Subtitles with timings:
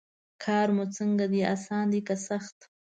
[0.43, 2.57] کار مو څنګه دی اسان دی که سخت.